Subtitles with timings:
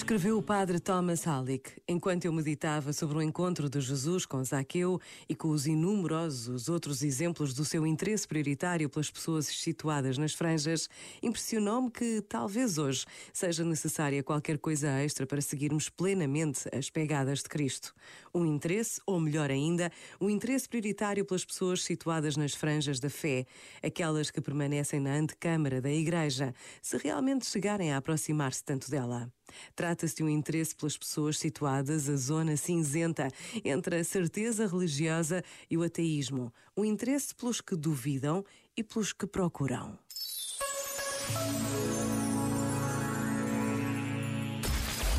[0.00, 4.98] Escreveu o padre Thomas Halleck enquanto eu meditava sobre o encontro de Jesus com Zaqueu
[5.28, 10.88] e com os inumerosos outros exemplos do seu interesse prioritário pelas pessoas situadas nas franjas,
[11.22, 17.50] impressionou-me que talvez hoje seja necessária qualquer coisa extra para seguirmos plenamente as pegadas de
[17.50, 17.94] Cristo.
[18.34, 23.44] Um interesse, ou melhor ainda, um interesse prioritário pelas pessoas situadas nas franjas da fé,
[23.82, 29.30] aquelas que permanecem na antecâmara da Igreja, se realmente chegarem a aproximar-se tanto dela.
[29.74, 33.28] Trata-se de um interesse pelas pessoas situadas a zona cinzenta
[33.64, 38.44] entre a certeza religiosa e o ateísmo, um interesse pelos que duvidam
[38.76, 39.98] e pelos que procuram.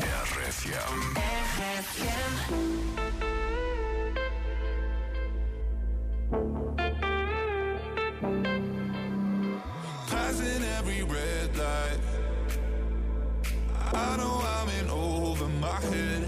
[0.02, 1.16] RFM.
[1.58, 3.31] RFM.
[13.94, 16.28] I know I'm in over my head.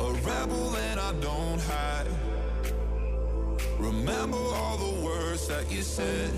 [0.00, 2.06] A rebel and I don't hide.
[3.78, 6.30] Remember all the words that you said.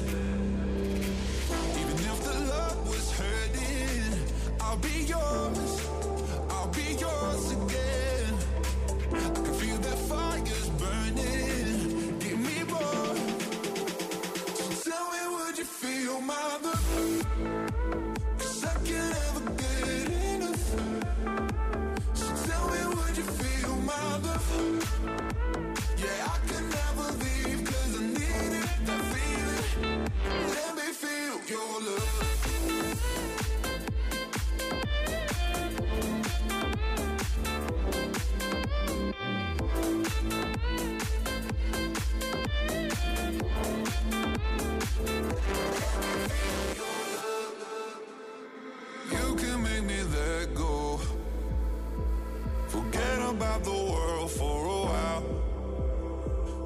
[53.65, 55.25] The world for a while.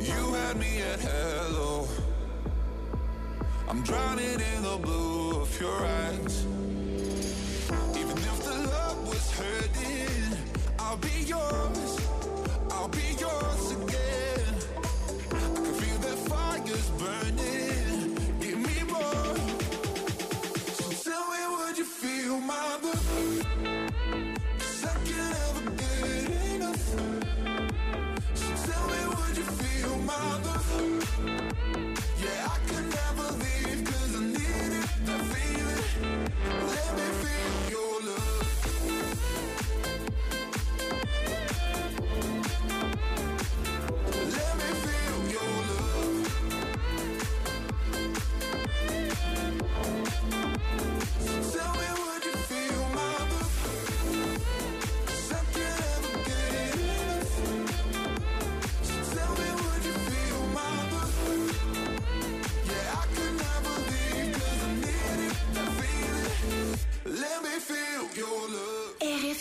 [0.01, 1.89] You had me at hello.
[3.69, 6.47] I'm drowning in the blue of your eyes.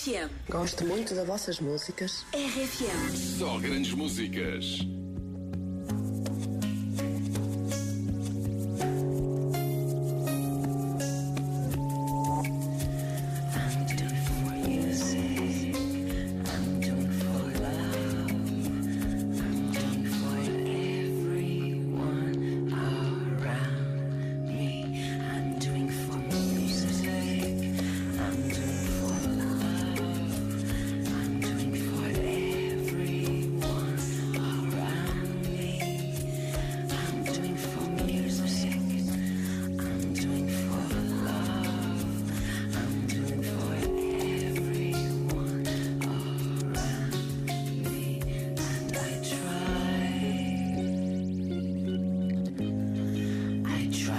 [0.09, 0.30] RFM.
[0.50, 2.25] Gosto muito das vossas músicas.
[2.34, 3.16] RFM.
[3.38, 4.80] Só grandes músicas.